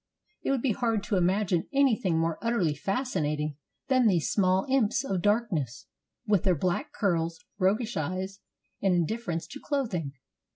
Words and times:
It 0.41 0.49
would 0.49 0.63
be 0.63 0.71
hard 0.71 1.03
to 1.03 1.15
im 1.15 1.27
agine 1.27 1.67
anything 1.71 2.17
more 2.17 2.39
utterly 2.41 2.73
fascinating 2.73 3.57
than 3.87 4.07
these 4.07 4.31
small 4.31 4.65
imps 4.67 5.03
of 5.03 5.21
darkness, 5.21 5.85
with 6.25 6.41
their 6.41 6.55
black 6.57 6.91
curls, 6.91 7.39
roguish 7.59 7.95
eyes, 7.95 8.39
and 8.81 8.95
indifference 8.95 9.45
to 9.45 9.59
clothing. 9.63 10.13